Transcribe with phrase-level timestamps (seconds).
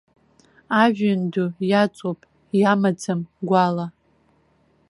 [0.81, 2.19] Ажәҩан ду иаҵоуп,
[2.59, 3.85] иамаӡам гәала!